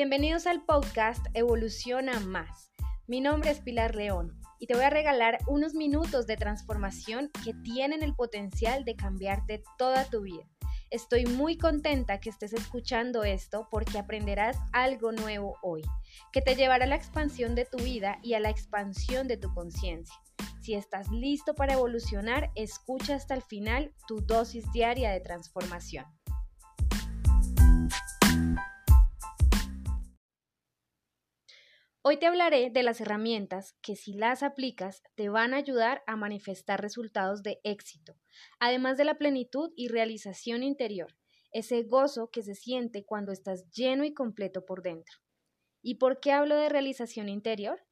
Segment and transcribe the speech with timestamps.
[0.00, 2.72] Bienvenidos al podcast Evoluciona Más.
[3.06, 7.52] Mi nombre es Pilar León y te voy a regalar unos minutos de transformación que
[7.52, 10.48] tienen el potencial de cambiarte toda tu vida.
[10.88, 15.82] Estoy muy contenta que estés escuchando esto porque aprenderás algo nuevo hoy,
[16.32, 19.52] que te llevará a la expansión de tu vida y a la expansión de tu
[19.52, 20.16] conciencia.
[20.62, 26.06] Si estás listo para evolucionar, escucha hasta el final tu dosis diaria de transformación.
[32.02, 36.16] Hoy te hablaré de las herramientas que si las aplicas te van a ayudar a
[36.16, 38.16] manifestar resultados de éxito,
[38.58, 41.14] además de la plenitud y realización interior,
[41.52, 45.18] ese gozo que se siente cuando estás lleno y completo por dentro.
[45.82, 47.84] ¿Y por qué hablo de realización interior?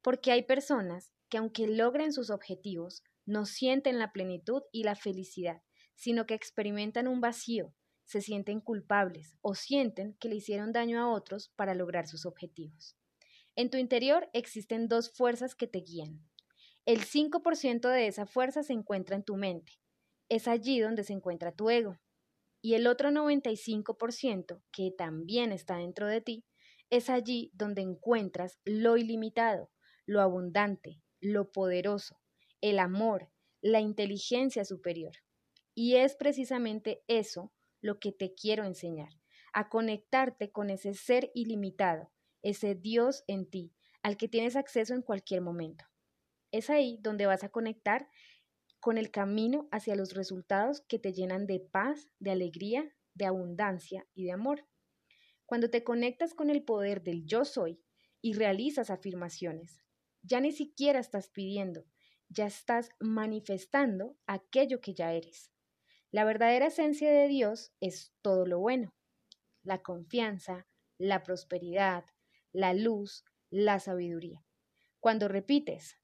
[0.00, 5.60] Porque hay personas que aunque logren sus objetivos, no sienten la plenitud y la felicidad,
[5.96, 11.12] sino que experimentan un vacío, se sienten culpables o sienten que le hicieron daño a
[11.12, 12.96] otros para lograr sus objetivos.
[13.56, 16.22] En tu interior existen dos fuerzas que te guían.
[16.84, 19.80] El 5% de esa fuerza se encuentra en tu mente.
[20.28, 21.98] Es allí donde se encuentra tu ego.
[22.60, 26.44] Y el otro 95%, que también está dentro de ti,
[26.90, 29.70] es allí donde encuentras lo ilimitado,
[30.04, 32.20] lo abundante, lo poderoso,
[32.60, 33.30] el amor,
[33.62, 35.14] la inteligencia superior.
[35.74, 39.10] Y es precisamente eso lo que te quiero enseñar,
[39.54, 42.12] a conectarte con ese ser ilimitado,
[42.46, 45.84] ese Dios en ti, al que tienes acceso en cualquier momento.
[46.52, 48.08] Es ahí donde vas a conectar
[48.78, 54.06] con el camino hacia los resultados que te llenan de paz, de alegría, de abundancia
[54.14, 54.64] y de amor.
[55.44, 57.82] Cuando te conectas con el poder del yo soy
[58.22, 59.82] y realizas afirmaciones,
[60.22, 61.84] ya ni siquiera estás pidiendo,
[62.28, 65.50] ya estás manifestando aquello que ya eres.
[66.12, 68.94] La verdadera esencia de Dios es todo lo bueno,
[69.64, 72.04] la confianza, la prosperidad,
[72.52, 74.44] la luz, la sabiduría.
[75.00, 75.96] Cuando repites,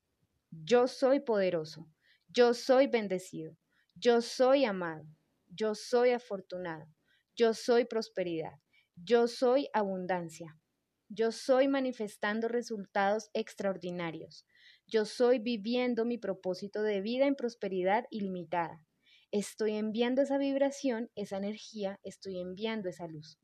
[0.50, 1.88] yo soy poderoso,
[2.28, 3.56] yo soy bendecido,
[3.94, 5.04] yo soy amado,
[5.48, 6.86] yo soy afortunado,
[7.36, 8.60] yo soy prosperidad,
[8.96, 10.58] yo soy abundancia,
[11.08, 14.46] yo soy manifestando resultados extraordinarios,
[14.86, 18.86] yo soy viviendo mi propósito de vida en prosperidad ilimitada.
[19.30, 23.38] Estoy enviando esa vibración, esa energía, estoy enviando esa luz.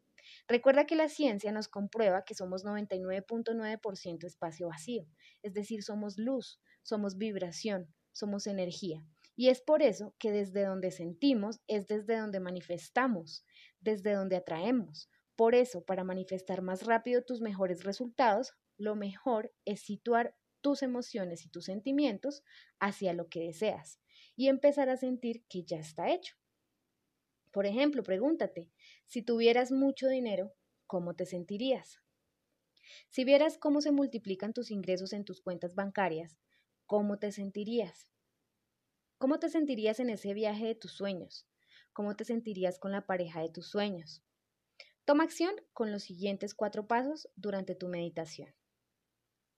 [0.46, 5.06] Recuerda que la ciencia nos comprueba que somos 99.9% espacio vacío,
[5.42, 9.04] es decir, somos luz, somos vibración, somos energía.
[9.36, 13.44] Y es por eso que desde donde sentimos es desde donde manifestamos,
[13.80, 15.08] desde donde atraemos.
[15.36, 21.44] Por eso, para manifestar más rápido tus mejores resultados, lo mejor es situar tus emociones
[21.44, 22.42] y tus sentimientos
[22.80, 24.00] hacia lo que deseas
[24.34, 26.37] y empezar a sentir que ya está hecho.
[27.50, 28.68] Por ejemplo, pregúntate,
[29.06, 30.54] si tuvieras mucho dinero,
[30.86, 32.00] ¿cómo te sentirías?
[33.08, 36.38] Si vieras cómo se multiplican tus ingresos en tus cuentas bancarias,
[36.86, 38.12] ¿cómo te sentirías?
[39.16, 41.46] ¿Cómo te sentirías en ese viaje de tus sueños?
[41.92, 44.22] ¿Cómo te sentirías con la pareja de tus sueños?
[45.04, 48.54] Toma acción con los siguientes cuatro pasos durante tu meditación.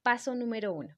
[0.02, 0.96] Paso número uno.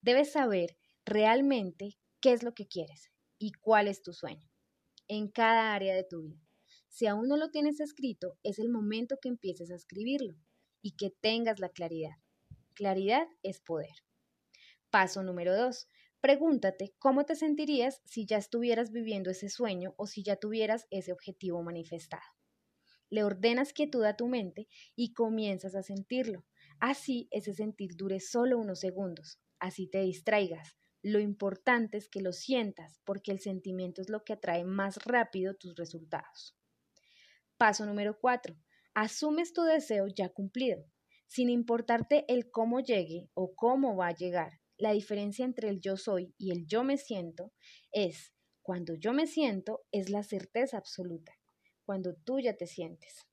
[0.00, 4.48] Debes saber realmente qué es lo que quieres y cuál es tu sueño
[5.08, 6.48] en cada área de tu vida.
[6.88, 10.36] Si aún no lo tienes escrito, es el momento que empieces a escribirlo
[10.82, 12.16] y que tengas la claridad.
[12.74, 13.94] Claridad es poder.
[14.90, 15.88] Paso número dos.
[16.20, 21.12] Pregúntate cómo te sentirías si ya estuvieras viviendo ese sueño o si ya tuvieras ese
[21.12, 22.22] objetivo manifestado.
[23.10, 26.44] Le ordenas quietud a tu mente y comienzas a sentirlo.
[26.80, 29.38] Así ese sentir dure solo unos segundos.
[29.58, 34.32] Así te distraigas, lo importante es que lo sientas porque el sentimiento es lo que
[34.32, 36.56] atrae más rápido tus resultados.
[37.56, 38.56] Paso número 4.
[38.94, 40.84] Asumes tu deseo ya cumplido,
[41.26, 44.60] sin importarte el cómo llegue o cómo va a llegar.
[44.76, 47.52] La diferencia entre el yo soy y el yo me siento
[47.90, 48.32] es
[48.62, 51.32] cuando yo me siento es la certeza absoluta,
[51.84, 53.26] cuando tú ya te sientes.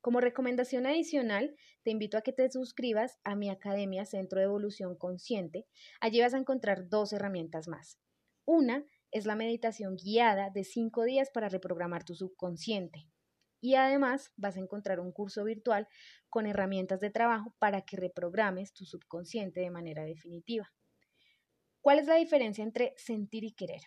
[0.00, 4.96] Como recomendación adicional, te invito a que te suscribas a mi Academia Centro de Evolución
[4.96, 5.66] Consciente.
[6.00, 7.98] Allí vas a encontrar dos herramientas más.
[8.46, 13.06] Una es la meditación guiada de cinco días para reprogramar tu subconsciente.
[13.60, 15.86] Y además vas a encontrar un curso virtual
[16.30, 20.72] con herramientas de trabajo para que reprogrames tu subconsciente de manera definitiva.
[21.80, 23.82] ¿Cuál es la diferencia entre sentir y querer?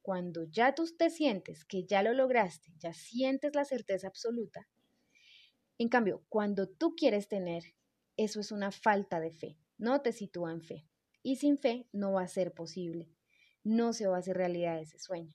[0.00, 4.68] Cuando ya tú te sientes que ya lo lograste, ya sientes la certeza absoluta,
[5.82, 7.64] en cambio, cuando tú quieres tener,
[8.16, 10.86] eso es una falta de fe, no te sitúa en fe.
[11.22, 13.10] Y sin fe no va a ser posible,
[13.62, 15.34] no se va a hacer realidad ese sueño.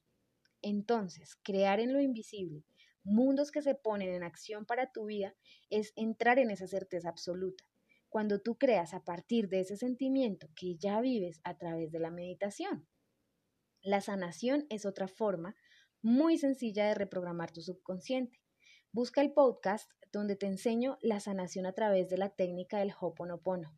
[0.62, 2.63] Entonces, crear en lo invisible
[3.06, 5.36] mundos que se ponen en acción para tu vida,
[5.69, 7.63] es entrar en esa certeza absoluta.
[8.09, 12.09] Cuando tú creas a partir de ese sentimiento que ya vives a través de la
[12.09, 12.88] meditación.
[13.81, 15.56] La sanación es otra forma
[16.01, 18.44] muy sencilla de reprogramar tu subconsciente.
[18.95, 23.77] Busca el podcast donde te enseño la sanación a través de la técnica del Hoponopono.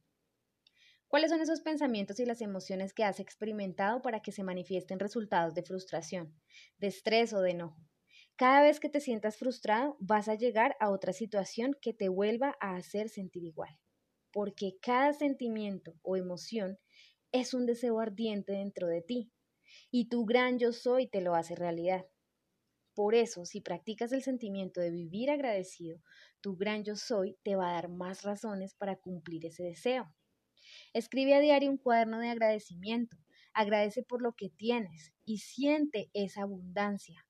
[1.07, 5.55] ¿Cuáles son esos pensamientos y las emociones que has experimentado para que se manifiesten resultados
[5.55, 6.39] de frustración,
[6.77, 7.81] de estrés o de enojo?
[8.35, 12.55] Cada vez que te sientas frustrado, vas a llegar a otra situación que te vuelva
[12.61, 13.75] a hacer sentir igual,
[14.31, 16.77] porque cada sentimiento o emoción
[17.31, 19.31] es un deseo ardiente dentro de ti
[19.89, 22.05] y tu gran yo soy te lo hace realidad.
[22.97, 26.01] Por eso, si practicas el sentimiento de vivir agradecido,
[26.41, 30.11] tu gran yo soy te va a dar más razones para cumplir ese deseo.
[30.93, 33.15] Escribe a diario un cuaderno de agradecimiento.
[33.53, 37.27] Agradece por lo que tienes y siente esa abundancia.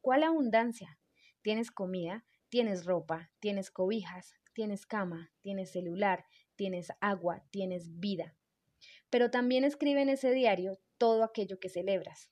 [0.00, 1.00] ¿Cuál abundancia?
[1.42, 6.24] Tienes comida, tienes ropa, tienes cobijas, tienes cama, tienes celular,
[6.54, 8.36] tienes agua, tienes vida.
[9.10, 12.30] Pero también escribe en ese diario todo aquello que celebras.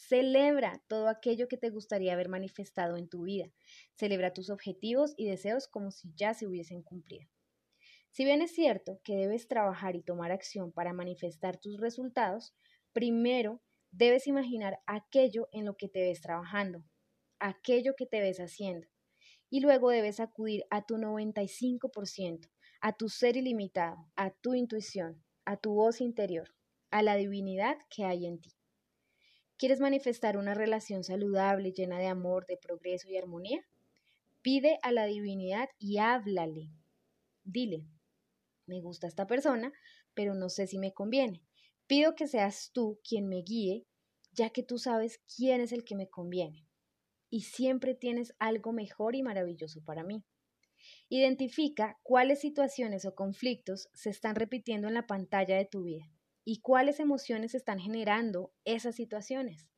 [0.00, 3.52] Celebra todo aquello que te gustaría haber manifestado en tu vida.
[3.92, 7.28] Celebra tus objetivos y deseos como si ya se hubiesen cumplido.
[8.10, 12.56] Si bien es cierto que debes trabajar y tomar acción para manifestar tus resultados,
[12.92, 13.60] primero
[13.92, 16.82] debes imaginar aquello en lo que te ves trabajando,
[17.38, 18.88] aquello que te ves haciendo,
[19.50, 22.48] y luego debes acudir a tu 95%,
[22.80, 26.48] a tu ser ilimitado, a tu intuición, a tu voz interior,
[26.90, 28.59] a la divinidad que hay en ti.
[29.60, 33.60] ¿Quieres manifestar una relación saludable, llena de amor, de progreso y armonía?
[34.40, 36.70] Pide a la divinidad y háblale.
[37.44, 37.86] Dile,
[38.64, 39.70] me gusta esta persona,
[40.14, 41.42] pero no sé si me conviene.
[41.86, 43.84] Pido que seas tú quien me guíe,
[44.32, 46.66] ya que tú sabes quién es el que me conviene.
[47.28, 50.24] Y siempre tienes algo mejor y maravilloso para mí.
[51.10, 56.10] Identifica cuáles situaciones o conflictos se están repitiendo en la pantalla de tu vida
[56.44, 59.68] y cuáles emociones están generando esas situaciones.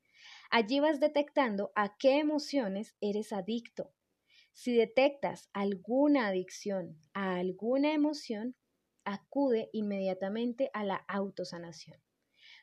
[0.50, 3.92] Allí vas detectando a qué emociones eres adicto.
[4.52, 8.54] Si detectas alguna adicción a alguna emoción,
[9.04, 12.00] acude inmediatamente a la autosanación.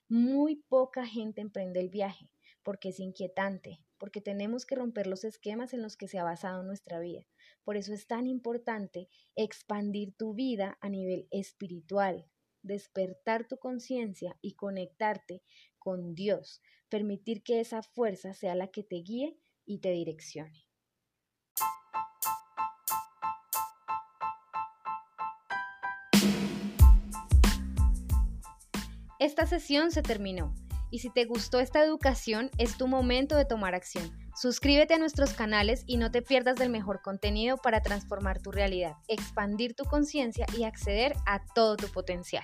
[0.07, 2.29] Muy poca gente emprende el viaje
[2.63, 6.63] porque es inquietante, porque tenemos que romper los esquemas en los que se ha basado
[6.63, 7.25] nuestra vida.
[7.63, 12.29] Por eso es tan importante expandir tu vida a nivel espiritual,
[12.61, 15.41] despertar tu conciencia y conectarte
[15.77, 20.65] con Dios, permitir que esa fuerza sea la que te guíe y te direccione.
[29.19, 30.55] Esta sesión se terminó
[30.91, 34.11] y si te gustó esta educación es tu momento de tomar acción.
[34.35, 38.93] Suscríbete a nuestros canales y no te pierdas del mejor contenido para transformar tu realidad,
[39.07, 42.43] expandir tu conciencia y acceder a todo tu potencial.